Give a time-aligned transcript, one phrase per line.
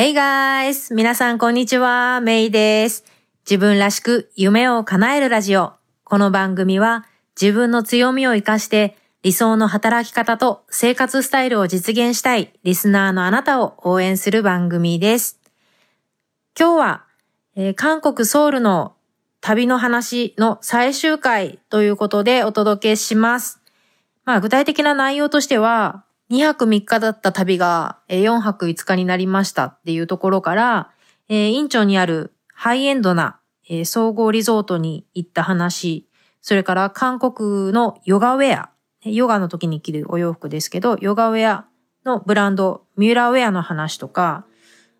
[0.00, 0.94] Hey guys!
[0.94, 2.22] 皆さんこんにちは。
[2.22, 3.04] メイです。
[3.44, 5.74] 自分らしく夢を叶えるラジオ。
[6.04, 7.04] この番組は
[7.38, 15.38] 自分の強みを活かして理想の働き方と生活スタイルを実現したいリスナーのあなたを応援する番組です。
[16.58, 17.04] 今日は、
[17.54, 18.94] えー、韓国ソウルの
[19.42, 23.60] 旅の話の最終回ということでお届けします。
[24.24, 30.90] まあ具体的な内容としては、2泊3日だった旅が4泊5日になりましたっていうところから、
[31.28, 33.40] えー、インチョンにあるハイエンドな、
[33.84, 36.08] 総合リゾートに行った話、
[36.42, 38.70] それから韓国のヨガウェア、
[39.02, 41.66] ヨガの時に着るお洋服ですけど、ヨガウェア
[42.04, 44.44] のブランド、ミューラーウェアの話とか、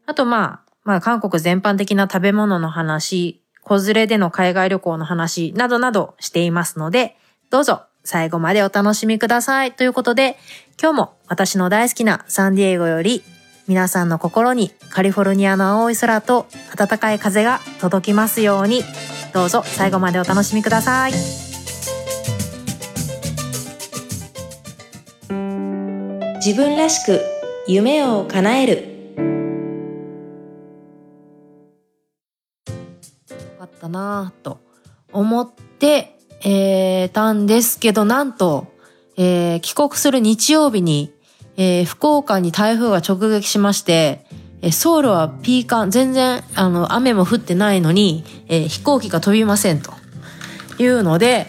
[0.06, 7.16] あとまあ、まあ韓国全般的な食べ物の話、子連れでの海外旅行の話などなどしていますので、
[7.50, 9.72] どうぞ最後までお楽しみください。
[9.72, 10.38] ということで、
[10.80, 13.22] 今日も私の大好きなサンディエゴより
[13.68, 18.82] 皆さんの心にカリフォルニアの青い空と暖かい風が届きますように、
[19.32, 21.12] どうぞ最後までお楽しみください。
[26.44, 27.20] 自分らしく
[27.68, 28.86] 夢を叶える。
[33.60, 34.58] あったなぁと
[35.12, 35.69] 思って
[36.42, 38.66] えー、たんですけど、なんと、
[39.16, 41.12] えー、帰国する日曜日に、
[41.56, 44.24] えー、福岡に台風が直撃しまして、
[44.62, 49.92] えソウルはピーカン、全然、あの、雨も降ってないのに、えー、飛行機が飛びませんと。
[50.78, 51.46] いうので、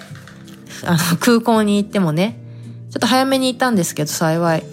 [0.85, 2.37] あの、空港に行ってもね、
[2.89, 4.63] ちょっと早めに行ったんですけど、幸い。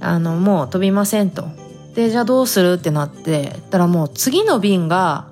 [0.00, 1.48] あの、もう飛びませんと。
[1.94, 5.26] で、じゃあどうするってなって、たらもう次の便が、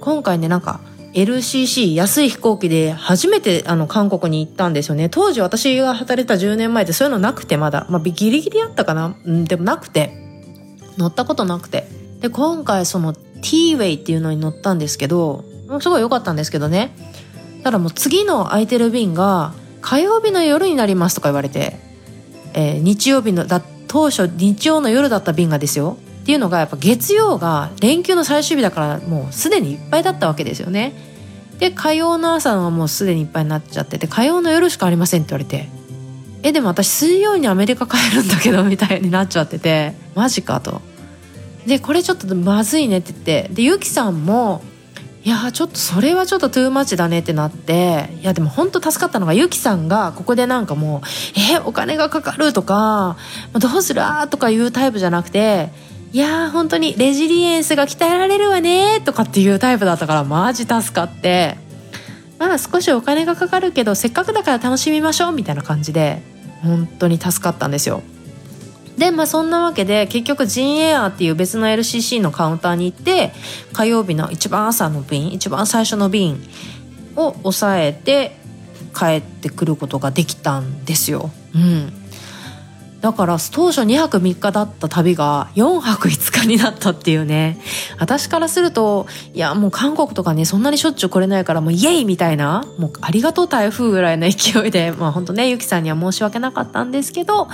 [0.00, 0.80] 今回ね、なんか、
[1.12, 5.08] LCC 安い飛行機で初めてあの韓国に行ったんですよね。
[5.08, 7.86] 当時私が働いた10年前でそういうのなくてまだ。
[7.90, 9.16] まあギリギリあったかな？
[9.24, 10.18] うん、でもなくて。
[10.98, 11.86] 乗ったことなくて。
[12.20, 15.44] で、今回その T-Way っていうのに乗ったんですけど、
[15.80, 16.94] すごい良かったんですけどね。
[17.64, 21.78] ただもう次の空いてる便が火曜日の夜になりますとか言われて、
[22.52, 25.96] えー、日曜日の、だ、当初日曜の夜だった便がですよ。
[26.22, 30.92] っていうのがやっぱ月曜が連休の最終日だからもうすでにいっぱいだったわけですよね。
[31.58, 35.68] で火曜の朝はもうすでにいっぱいになっちゃってて火曜の夜しかありませんって言われて
[36.42, 40.80] えでも私水曜にアメリカ帰るんだけどみたいになっちゃっててマジかと。
[41.66, 44.62] でこれちょっとまずいねって言ってでゆきさんも
[45.22, 51.08] いやちょっとそれはちょっとトゥーマッチだねってなっていやでも本当助かったのがゆきさんがここでなんかもう
[51.52, 53.18] 「えお金がかかる」とか
[53.52, 55.70] 「どうする?」とかいうタイプじゃなくて
[56.12, 61.56] いやー本当にレジリエンスが鍛えられるわねとかっていうタイプだったからマジ助かって。
[62.40, 66.22] まあ少しお金がかかるけどせっかくだから楽しみましょうみたいな感じで
[66.62, 68.02] 本当に助かったんですよ。
[68.96, 73.32] でまあそんなわけで結局ジンエアーっていう別の LCC のカウンターに行って
[73.74, 76.42] 火曜日の一番朝の便一番最初の便
[77.14, 78.36] を抑えて
[78.98, 81.30] 帰ってくることができたんですよ。
[81.54, 81.92] うん。
[83.00, 87.58] だから当初2泊3日だった旅が4泊5日になったっていうね。
[87.98, 97.48] 私からすると、いやもう韓国とかね、そんなにしょっちゅう来れないからもうイエイみたいな、もうありがとう台風ぐらいの勢いで、まあ本当ね、ゆきさんには申し訳なかったんですけど、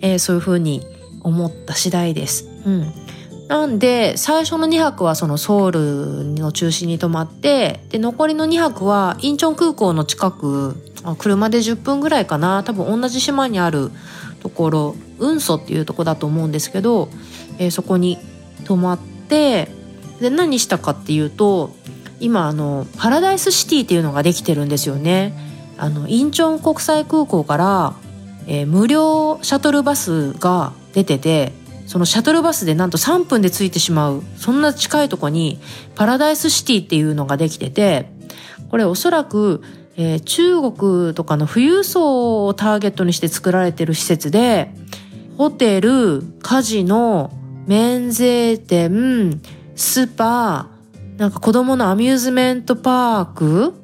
[0.00, 0.86] えー、そういう風に
[1.22, 2.48] 思った次第です。
[2.64, 2.92] うん。
[3.48, 10.76] なんで、最初の2泊はそのソウルの中心に泊まって、で、残りの2泊はインチョン空港の近く、
[11.18, 13.92] 車で10分ぐらいかな、多分同じ島にある
[14.46, 17.08] ところ運蘇っていうとこだと思うんですけど、
[17.58, 18.18] えー、そこに
[18.64, 19.68] 泊まって
[20.20, 21.74] で何したかっていうと
[22.20, 25.34] 今あのパラダイスシティっていうのができてるんですよね。
[25.78, 27.94] あのインチョン国際空港から、
[28.46, 31.52] えー、無料シャトルバスが出てて
[31.86, 35.58] そのシャトルバスでなんと3分で着いてしまうそんな近いとこに
[35.96, 38.08] パラダイスシティっていうのができてて
[38.70, 39.62] これおそらく
[39.96, 44.70] えー、中国とかの富裕層をターゲットにして作られてる施設で、
[45.38, 47.30] ホテル、カジノ、
[47.66, 49.40] 免税店、
[49.74, 50.68] スパ、
[51.16, 53.74] なんか子供のアミューズメントパーク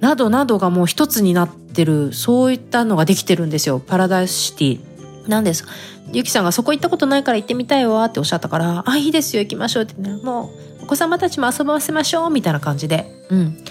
[0.00, 3.80] などなどがもう一つになってる、そういったのができてるんですよ。
[3.80, 4.92] パラダイスシティ。
[5.28, 5.64] なんです。
[6.12, 10.50] ゆきさんがそこ行ったことないから行ってみたいわっておっしゃったから、あ、いいですよ、行きましょうって、ね、も
[10.80, 13.06] う、お子様たちも遊ばせましょうみたいな感じで。
[13.30, 13.64] うん。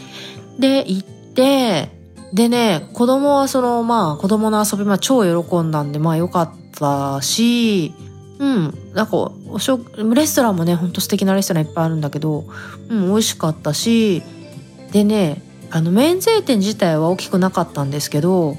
[0.57, 1.89] で、行って、で、
[2.33, 7.93] でね、子供はその、まあ、子供の遊び、まあ、超喜んだんで、まあ、よかったし、
[8.39, 9.79] うん、なんか、おしょ、
[10.15, 12.45] レストランもね、ほんと素敵なレストランいっぱいあるんだけど、
[12.89, 14.23] うん、美味しかったし、
[14.91, 18.57] でね、あの、免税店自体は大きくなかったんですけど、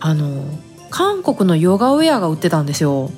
[0.00, 0.44] あの、
[0.90, 3.10] 韓国のヨガウェアが売ってたんですよ。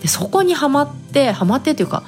[0.00, 2.02] で、そこにハマって、ハマってっていうか、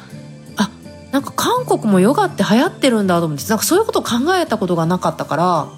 [0.57, 0.71] あ、
[1.13, 5.69] なんか韓国もヨガって流行ってるんだと思ってなんかそういうことを考えたことがなかったから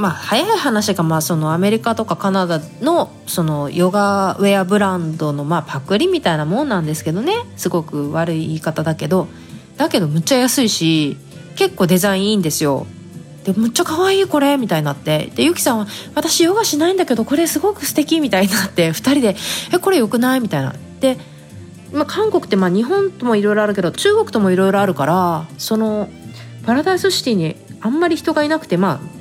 [0.00, 7.34] まあ早い話がまあそのアメリカとかカナダのそのヨガウェアブランドのまあパクリみたいなもんなんですけどね。
[7.56, 9.28] すごく悪い言い方だけど。
[9.76, 11.18] だけどむっちゃ安いし
[11.56, 12.86] 結構デザインいいんですよ。
[13.44, 15.30] でむっちゃ可愛いこれみたいになって。
[15.34, 15.86] でゆきさんは
[16.16, 18.88] 「私ヨガしないんだけどこれすごく素敵みたいになって。
[18.88, 19.36] 2人で
[19.72, 20.74] 「えこれよくない?」みたいな。
[21.00, 21.18] で
[21.92, 26.08] まあ、韓国ってまあ日本ともいろいろあるけど中国ともいろいろあるからその
[26.64, 29.20] パラダイスシティにあんまり人がいなくてまあ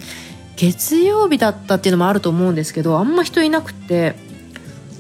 [0.59, 4.15] 月曜日だったっていうのもあると思うんですけどあんま人いなくて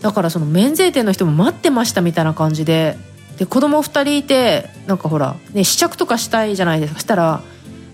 [0.01, 2.95] だからその免税店の人も待ってましたみたいな感じで
[3.37, 6.99] で子供2人いてなんかほら、ね、試着とかしたいじゃないですか。
[7.01, 7.41] したら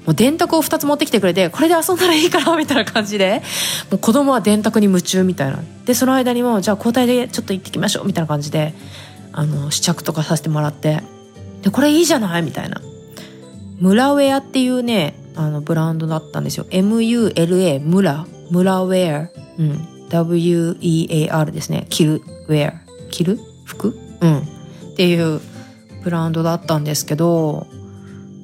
[0.05, 3.41] もう電卓を2つ持ってきてくれてこれで遊んだらいいからみたいな感じで
[3.89, 5.57] もう子供は電卓に夢中みたいな。
[5.85, 8.75] でその間にもじゃあ交代でちょっと行ってきましょうみたいな感じで
[9.31, 11.01] あの試着とかさせてもらって
[11.63, 12.79] でこれいいじゃないみたいな。
[13.79, 16.65] ムラウェアっていうねあのブランドだったんですよ。
[16.69, 18.25] MULA ムラ。
[18.51, 19.29] ムラウェア。
[19.59, 19.87] うん。
[20.09, 21.87] WEAR ですね。
[21.89, 22.73] 着るウェア。
[23.11, 23.95] 着る服？
[24.21, 24.39] うん。
[24.39, 24.43] っ
[24.95, 25.41] ていう
[26.05, 27.67] ブランドだったんですけど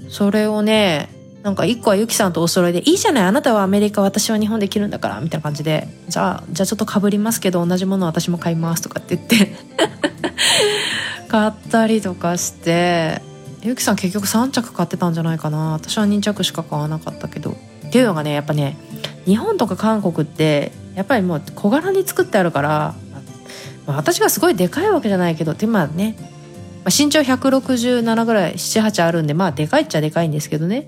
[0.09, 1.09] それをね
[1.43, 9.55] なんか一個はユキさんとお揃いで「いいじゃないあなたはアメリカ私は日本で着るんだから」みたいな感じで「じゃあじゃあちょっとかぶりますけど同じもの私も買います」とかって言って
[11.29, 13.21] 買ったりとかして
[13.63, 15.73] ゆきさん結局3着買ってたんじゃないかな。
[15.73, 17.51] 私は2着しか買わなかったけど。
[17.87, 18.77] っていうのがねやっぱね
[19.25, 22.95] 日本とか韓国ってやっぱりもう小柄に作ってあるから、
[23.85, 26.15] 私がすごいでかいわけじゃないけどでまあね、
[26.85, 30.87] 身長167ぐらい78あるんでまあでかいっちゃでかいんですけどね。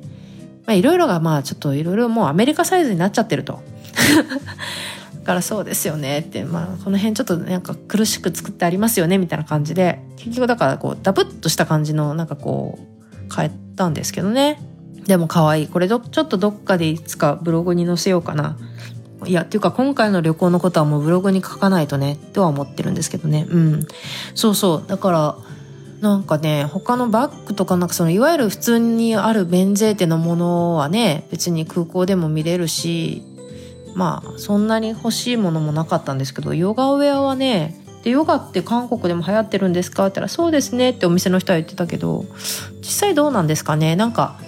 [0.69, 3.61] いろいろがまあちょっといろいろもうアメリカサイズになっちゃってると。
[5.23, 14.59] からそうですよねって、まあ、この辺ちょっとなんか苦しく作ってありますよねみたいな感じで結局だからこうダブッとした感じのなんかこう変えたんですけどね。
[15.05, 18.57] でも可愛いこれちょっとどっかでいつかブログに載せようかな。
[19.25, 23.45] いやっていうか今回の旅行のことはもうブログに書かないとねとは思ってるんですけどね。
[23.49, 23.87] うん。
[24.35, 24.87] そうそう。
[24.87, 25.35] だから
[26.01, 33.23] なんかね他のバッグとかなんかそのいわゆる普通にある免税店のものはね別に空港でも見れるし
[33.95, 42.25] まあそんなに欲しいものもなかったんですけどヨガウェアはねでヨガって韓国でも流行ってるんですかって言ったらそうですねってお店の人は言ってたけど
[42.80, 43.95] 実際どうなんですかね？
[43.95, 44.40] なんか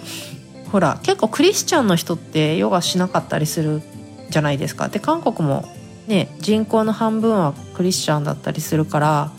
[0.72, 3.80] ほら結構クリスチャンの人ってヨガしなかったりする
[4.28, 4.88] じゃないですか。
[4.88, 5.64] で韓国も
[6.06, 9.30] ね人口の半分はクリスチャンだったりするから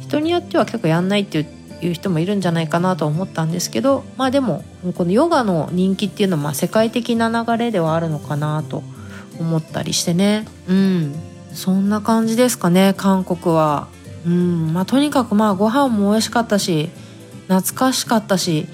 [0.00, 1.46] 人によっては結構やんないって
[1.82, 4.64] いう人もいるんじゃないかなと思ったんですけどまあでも
[4.96, 8.82] このヨガの人気っていうのは世界的な流れではあるのかなと
[9.38, 10.46] 思ったりしてね。
[10.68, 11.14] うん。
[11.52, 13.88] そんな感じですかね韓国は。
[14.26, 14.72] うん。
[14.72, 16.90] まあとにかくまあご飯も美味しかったし
[17.48, 18.66] 懐かしかったし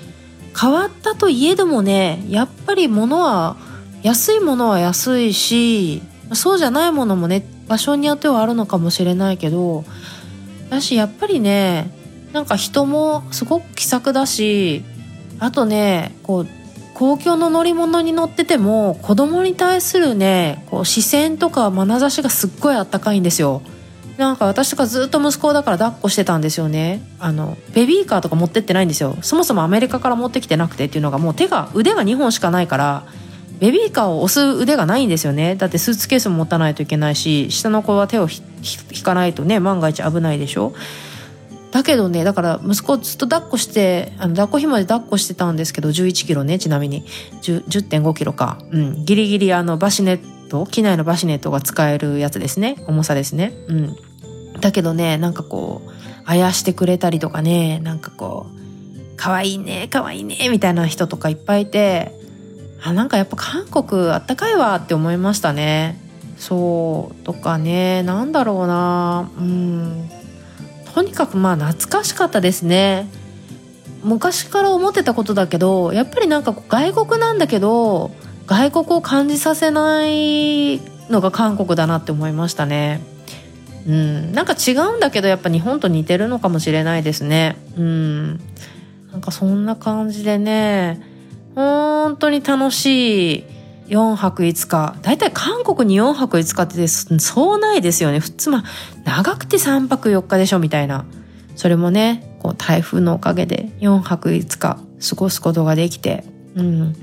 [0.59, 3.57] 変わったといえどもねやっぱり物は
[4.03, 6.03] 安いものは安いし
[6.33, 9.85] そうじゃないものもね場所によってはあるのかもしれないけど
[10.71, 11.91] だしやっぱりね
[12.33, 14.85] なんか人もすごく気さくだし
[15.39, 16.49] あとねこう
[16.95, 23.63] 公共の乗り物に乗ってても子供に対するねこう視線とか眼差しがすっごいあったかいんですよ。
[24.17, 27.03] なんか私とかずっと息子だから抱っこしてたんですよね。
[27.19, 29.17] あのベビーカーとか持ってってないんですよ。
[29.23, 33.07] そもそもアメリカから持ってきてなくてっていうのがもう手が腕が2本しかないから
[33.59, 35.57] ベビーカーを押す腕がないんですよね。
[35.57, 40.75] だってスーツケースも持たないといけないし下の子は手を引かないとね万が一危ないでしょ。
[41.75, 47.03] だけどねだから息子ずっと抱っこしてあの抱っこ紐で抱っこしてたんですけど1 1キロねちなみに。
[47.43, 52.77] 1 0 5キロか、うん、ギリギリあのバシネット機内のバシネットが使えるやつですね。
[52.87, 53.53] 重さですね。
[53.67, 53.97] うん。
[54.61, 55.91] だけどねなんかこう
[56.25, 62.13] あやしてくれたりとかねなんかこう可愛いいね可愛いねみたいな人とかいっぱいいて
[62.85, 65.99] あなんかやっぱ韓国あったかいわって思いましたね。
[66.37, 67.25] そう。
[67.25, 69.29] とかねなんだろうな。
[69.37, 70.09] うん。
[70.95, 73.09] とにかくまあ懐かしかったですね。
[74.05, 78.11] 昔から思ってたことだけどやっぱりなんか外国なんだけど
[78.47, 80.79] 外国を感じさせない
[81.11, 83.01] のが韓国だなって思いましたね。
[83.87, 84.33] うん。
[84.33, 87.57] なんか違うんだけどやっぱ日本と似てるのかもしれないですね。
[87.77, 88.39] うん。
[89.11, 91.01] なんかそんな感じでね
[91.55, 93.45] 本当に楽しい
[93.89, 94.97] 4泊5日。
[95.03, 98.21] だいたい韓国に4泊5日ってそうないですよね。
[98.21, 98.65] 普通まあ、
[99.05, 101.05] 長くて3泊4日でしょみたいな。
[101.57, 104.79] それもね、こう台風のおかげで4泊5日過
[105.17, 106.25] ごすことができて。
[106.57, 106.97] うん。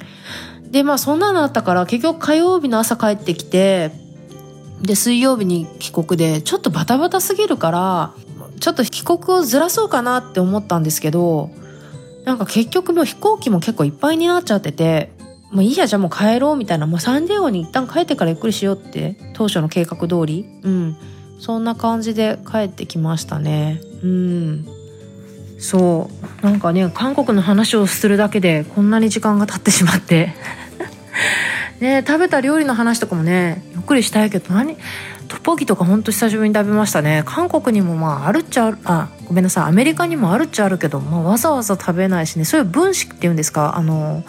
[0.72, 3.92] で、まあそんなのあったから結局火曜日の朝帰ってきて、
[4.82, 8.14] で、水曜日に帰国で、ちょっとバタバタすぎるから、
[8.60, 11.52] ちょっと帰国をずらそうかなって思ったんですけど、
[12.26, 15.12] なんか結局もう飛行機も結構いっぱいになっちゃってて、
[15.51, 20.98] もういいやじゃあもう帰ろうみたいな、もうサンディエゴに一旦帰ってからゆっくりしようって当初の計画通り、うん。
[21.39, 23.81] そんな感じで帰ってきましたね。
[24.03, 24.65] うん。
[25.60, 26.10] そ
[26.41, 26.46] う。
[26.46, 30.34] なんかね、韓国の話をするだけでこんなに時間が経ってしまって。
[31.81, 34.77] ね食べた料理の話とかもね、ゆっくりしたいけど、何
[35.27, 37.24] トッポギとかほんと久しぶりに食べましたね。
[37.25, 39.63] 韓国にもまああるっちゃある、あ、ごめんなさい。
[39.65, 42.46] アメリカにもあるっちゃあるけど、まあわざわざ食べないしね。
[42.46, 43.77] そういう分子っていうんですか？
[43.77, 44.24] あの、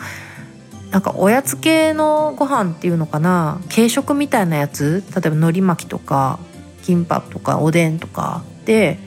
[0.93, 3.61] なんかおやつ系のご飯っていうのかな？
[3.75, 5.03] 軽食みたいなやつ？
[5.11, 6.39] 例えば海苔巻きとか
[6.83, 8.45] キンパとかおでんとか。
[8.67, 8.99] で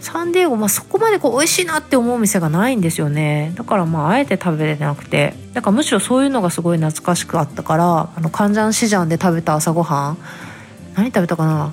[0.00, 3.52] サンディエゴ、まあ、そこまでこう美味しいなって思う店がないんですよね。
[3.56, 5.34] だからまああえて食べれなくて。
[5.54, 10.18] だからむしろそういうのがすごい懐かしくあったからあのカンジャンシジャンで食べた朝ごはん。
[10.94, 11.72] 何食べたかな？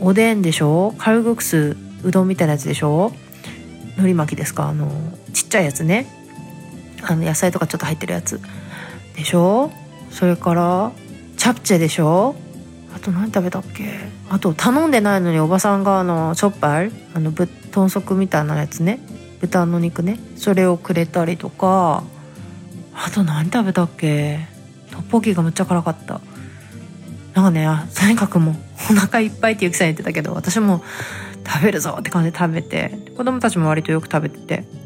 [0.00, 0.94] おでんでしょ？
[0.96, 3.12] カルグクスうどんみたいなやつでしょ？
[3.96, 4.68] 海苔巻きですか？
[4.68, 4.90] あの
[5.32, 6.15] ちっちゃいやつね。
[7.08, 8.40] あの野菜とかちょっと入ってるやつ。
[9.14, 9.70] でしょ？
[10.10, 10.92] それから
[11.36, 12.34] チャプチェでしょ？
[12.94, 13.98] あと何食べたっけ？
[14.28, 18.98] あと頼んでないのにおばさんがあのチョッパーあのぶ豚足みたいなやつね。
[19.40, 20.18] 豚の肉ね。
[20.36, 22.02] それをくれたりとか。
[22.94, 24.40] あと何食べたっけ？
[24.90, 26.20] トッポギがむっちゃ辛かった。
[27.34, 28.54] なんかねとにかくもう
[28.92, 30.82] お腹いっぱいってゆきさん言ってたけど私も
[31.46, 34.85] 食べるぞって感じで食べて子供たちも割とよく食べてて。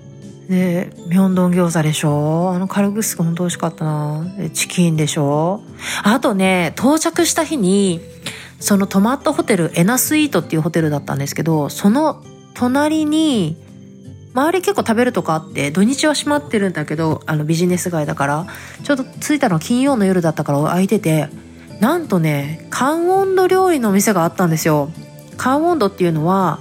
[0.51, 2.51] で、ミョンドン餃子でしょ？
[2.53, 4.27] あのカルグスが本当美味しかったな。
[4.53, 5.63] チキンでしょ？
[6.03, 8.01] あとね、到着した日に、
[8.59, 13.57] その泊まったホテル、エナスイートっていうホテルだったんですけど、その隣に、
[14.35, 18.47] 周り結構食べるとこあって、土日は閉まってるんだけど、あのビジネス街だから、
[18.83, 21.29] ちょっと着いたのは金曜の夜だったから空いてて、
[21.79, 24.91] なんとね、カンオンド料理のお店があったんですよ。
[25.37, 26.59] カンオンドっていうのは、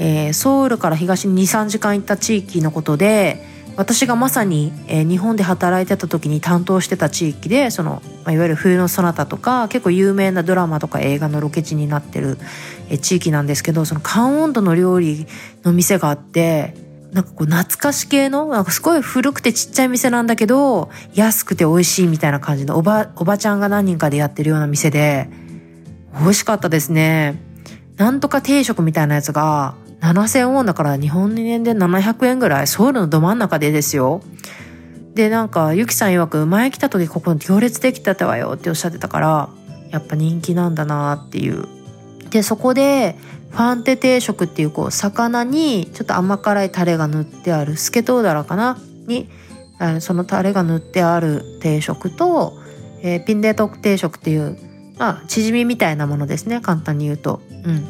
[0.00, 12.38] えー、ソウルから東に23時間行った地域のことで私がまさに、えー、日本で働いてた時に担当してた地域でその、まあ、いわゆる冬のそなたとか結構有名なドラマとか映画のロケ地になってる、
[12.88, 15.26] えー、地域なんですけどその寒温度の料理
[15.64, 16.74] の店があって
[17.12, 25.28] なんかこう懐かし系のなんかすごい古くてちっちゃい店なんだけど安くて美味しいみたいな感じのおばおばちゃんが何人かでやってるような店で
[26.20, 27.50] 美味しかったですね。
[27.96, 34.22] なんとか定食みたいなやつが7000ウォンだから日本円で700円ぐらいソウルのど真ん中でですよ。
[35.14, 39.50] でなんかゆきさん曰く前来た時ここ行列できてたわよっておっしゃってたから
[39.90, 41.66] やっぱ人気なんだなっていう。
[42.30, 43.16] でそこで
[43.50, 48.78] ファンテ定食っていうこう魚にちょっと甘辛いタレが塗ってあるスケトウダラかな？
[49.06, 49.28] に
[50.00, 52.56] そのタレが塗ってある定食と、
[53.02, 54.56] えー、ピンデトク定食っていう
[54.98, 57.40] まあチヂミみたいなものですね簡単に言うと。
[57.64, 57.88] うん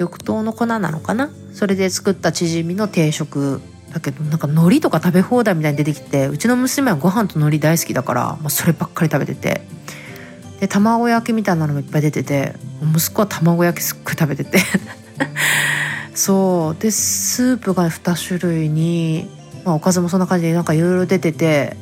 [0.00, 1.30] 緑豆の粉なのかな？
[1.52, 3.60] それで作ったチヂミの定食。
[3.92, 9.62] だけどなんか海苔とか食べ放題みたいに出てきてうちの娘はご飯と海苔大好きだから、まあ、そればっかり食べてて。
[10.60, 14.58] で卵焼きみたいなのもいっぱい出てて息子は卵焼きすっごい食べてて。
[16.14, 16.80] そう。
[16.80, 19.28] でスープが2種類に、
[19.64, 21.76] まあ、おかずもそんな感じでなんかいろいろ出てて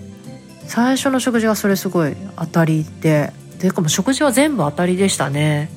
[0.66, 5.70] 最初の食事はそれすごい当たりででかも食事は全部当たりでしたね。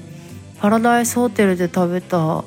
[0.62, 2.44] パラダイスホテルで食べた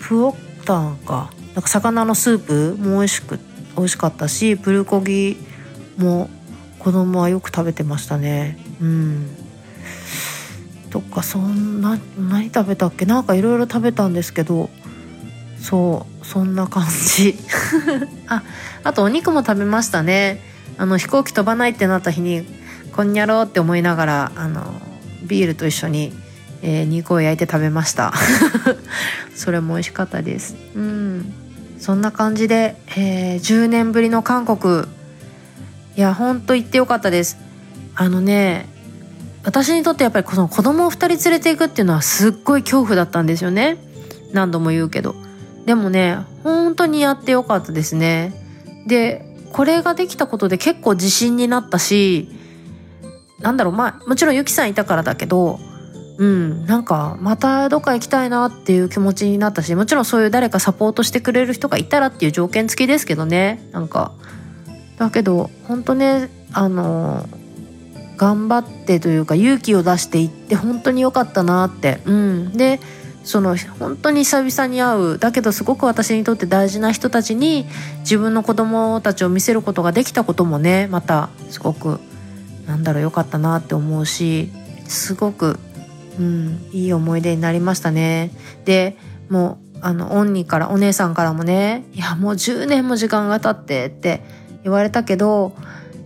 [0.00, 1.32] プオッタンか。
[1.54, 3.38] なんか魚のスープも美味しく
[3.76, 5.36] 美味しかったしプルコギ
[5.96, 6.28] も
[6.78, 8.58] 子供はよく食べてましたね。
[8.80, 9.36] うん。
[10.90, 13.04] とかそんな何食べたっけ？
[13.04, 14.70] なんかいろいろ食べたんですけど
[15.58, 17.36] そうそんな感じ。
[18.28, 18.44] あ
[18.84, 20.40] あとお肉も食べましたね。
[20.78, 22.46] あの飛行機飛ばないってなった日に
[22.92, 24.72] こんにゃろうって思いながらあの
[25.24, 26.12] ビールと一緒に
[26.66, 28.14] えー、肉を焼いて食べました。
[29.36, 30.56] それも美味しかったです。
[30.74, 31.32] うん。
[31.78, 34.86] そんな感じで、えー、10年ぶりの韓国。
[35.96, 37.36] いやほんと行ってよかったです。
[37.94, 38.66] あのね
[39.44, 43.76] 私にとってやっぱりこの子供を2人連れていくっていうのはすっごい恐怖だったんですよね。
[44.32, 45.14] 何度も言うけど。
[45.66, 48.32] でもね本当にやってよかったですね。
[48.86, 52.30] でこれができたことで結構自信になったし
[53.40, 55.60] なんだろうまあもちろんゆきさんいたからだけど
[56.16, 63.68] うん、なんかまたどっか行きたいなっていう気持ちになったしもちろんそういう誰かサポートしてくれる人がいたらっていう条件付きですけどね。
[63.72, 64.12] なんか。
[64.96, 67.28] だけど本当ねあの
[68.16, 72.00] 頑張ってというか勇気を出していって本当に良かったなって。
[72.04, 72.52] うん。
[72.52, 72.80] で
[73.24, 75.18] その本当に久々に会う。
[75.18, 77.66] だけどすごく私にとって大事な人たちに
[78.00, 81.98] 自分の子供たちを見せることができたこともねまたすごく
[82.66, 84.50] なんだろう良かったなって思うし
[84.86, 85.58] すごく
[86.18, 88.30] うん、いい思い出になりましたね。
[88.64, 88.96] で
[89.28, 94.22] もうあの、オンニから、お姉さんからもね、いや、もう10年も時間が経ってって
[94.62, 95.54] 言われたけど、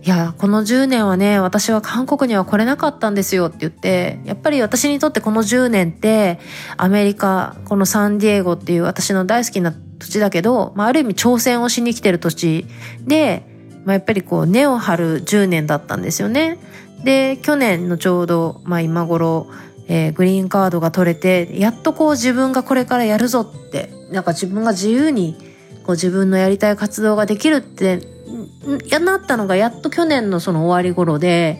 [0.03, 6.39] いや、この10年はね、私は韓国には来れなかったんですよって言って、やっぱり私にとってこの10年って、
[6.75, 12.65] アメリカ、このサンディエゴっていう私の大好きな土地だけど、まあ、ある意味挑戦をしに来てる土地
[13.05, 13.43] で、
[13.85, 16.57] まあ、やっぱりこう根を張る10年だったんですよね。
[17.03, 19.47] で、去年のちょうど、まあ今頃、
[19.89, 25.35] えー、グリーンカードが取れて、やっとこう自分がこれからやるぞって、なんか自分が自由に
[25.83, 28.01] こう自分のやりたい活動ができるって
[28.87, 31.59] やなったのがやっと去年のその終わり頃で、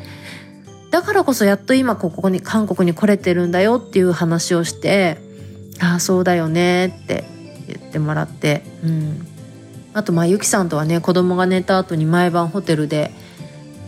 [0.92, 5.18] だからこそやっと今ここに韓国に来れてるんだよっていう話をして、
[5.82, 7.24] ああ、そうだよねって
[7.68, 9.28] 言ってもらって、うん。
[9.94, 13.12] あとまあゆきさんとはね、子供が寝た後に毎晩ホテルで、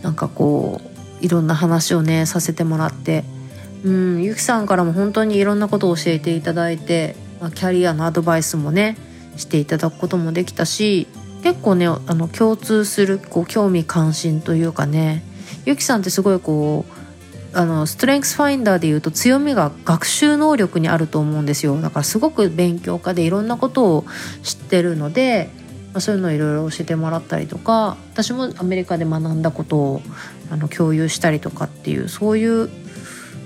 [0.02, 0.80] なんかこ
[1.20, 3.24] う、いろんな話をね、させてもらって、
[3.84, 8.96] うん、ゆきさんからも本当にいろんなことを教えていただいて、まあ、キャリアのアドバイスもね、
[9.36, 11.06] していただくこともできたし、
[11.42, 15.22] 結構ねあの共通するこう興味関心というかね
[15.64, 21.78] ゆきさんってすごいこうあのストレングスファインダーでいうと強みが学習能力にあると思うんですよ。
[21.80, 24.04] だからすごく勉強家でいろんなことを
[24.42, 25.50] 知ってるので、
[25.92, 30.02] まあ、そういうのをいろいろ教えてもらったりとか私もアメリカで学んだことを
[30.50, 32.70] あの共有したりとかっていうそういう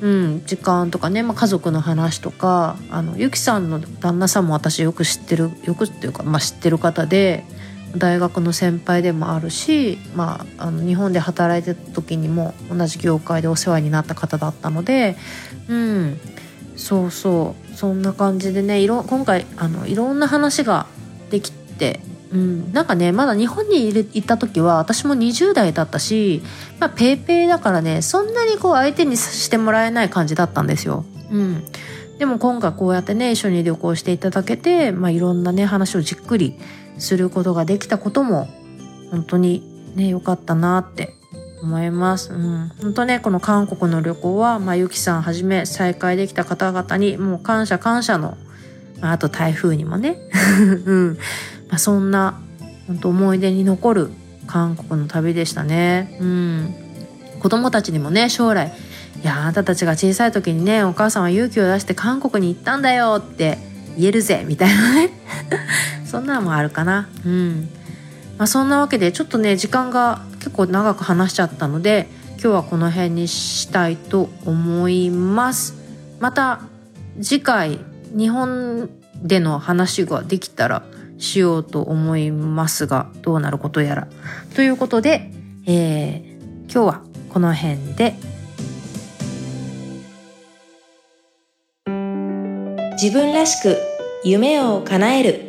[0.00, 7.44] うん、時間とかね、まあ、家族の話とかあのゆきさんの旦那さんも私よく知ってるよくっていうか、まあ、知ってる方で
[7.96, 15.16] 大学の先輩でもあるし、まあ、あの日本で働いてた時にも同じ業界でお世話になった方だったので
[15.68, 16.20] うん
[16.76, 20.86] そうそうそんな感じでねいろ今回あのいろんな話が
[21.30, 22.00] できて、
[22.33, 26.42] うん、なんかねまだ日本に行った時は私も20代だったし、
[26.80, 31.04] まあ、ペイペイだからねそんなにこう相手にしてもらえない感じだったんですよ。
[31.30, 31.64] うん。
[32.18, 36.59] でも今回こうやってね一緒に旅行していただけて、まあ、いろんなね話をじっくり
[36.99, 38.49] することができたことも
[39.11, 39.62] 本当に
[39.95, 41.14] ね良かったなって
[41.62, 42.33] 思います。
[42.33, 48.36] うん、本当ねこの韓国の旅行はまあゆきさんはじめ再会できた方々にもう感謝感謝の、
[49.00, 50.19] まあ、あと台風にもね、
[50.84, 51.19] うん。
[51.68, 52.40] まあ、そんな
[52.86, 54.10] 本当思い出に残る
[54.46, 56.16] 韓国の旅でしたね。
[56.20, 56.74] うん、
[57.40, 58.72] 子供たちにもね将来
[59.22, 63.58] いやあなたたちが小さい時にねお母さんは勇気を出して韓国に行ったんだよって
[63.96, 65.10] 言えるぜみたいなね。
[66.04, 67.08] そんなのもあるかな。
[67.24, 67.68] うん。
[68.38, 75.74] まあそんなわけでちょっとね時間が結構長く話しちゃったので今日はこの辺にしたいと思います。
[76.20, 76.60] また
[77.20, 77.80] 次回
[78.16, 78.90] 日本
[79.22, 80.82] での話ができたら
[81.18, 84.08] しようと思いますがどうなることやら。
[84.54, 85.30] ということで、
[85.66, 88.14] えー、今日はこの辺で。
[93.00, 93.76] 自分らしく
[94.24, 95.42] 夢を叶える。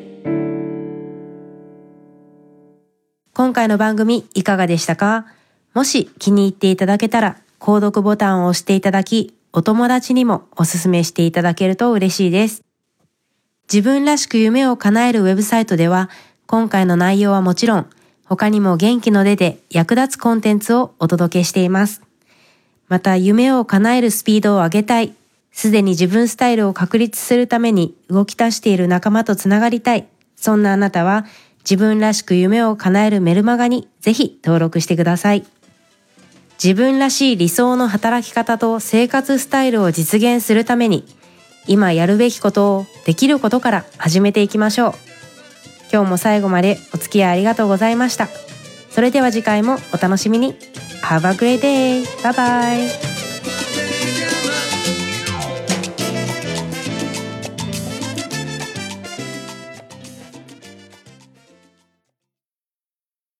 [3.34, 5.28] 今回の番組いかがでしたか？
[5.74, 12.67] もし気に入っていただけたら購読ボタンを押していただきお友達にもおすすめしていただけると嬉しいです。
[13.72, 16.10] 自分らしく夢を叶えるウェブサイトでは
[16.46, 17.90] 今回の内容はもちろん
[18.26, 22.02] 他にも元気の出で役立つコンテンツをお届けしています
[22.88, 25.14] また夢を叶えるスピードを上げたい
[25.58, 30.08] すでに自分スタイルを確立するために動き出している仲間とつながりたい。
[30.36, 31.26] そんなあなたは
[31.62, 35.48] 自分らしく夢を叶えるメルマガにぜひ登録してください。
[36.64, 41.06] 自分らしい理想の働き方と生活スタイルを実現するために
[41.68, 44.94] 今やるべきことをできることから始めていきましょう。
[45.92, 48.28] 今日も最後までお付き合いありがとうございました。
[48.90, 50.56] それでは次回もお楽しみに。
[51.04, 52.04] Have a great day!
[52.22, 53.17] Bye bye!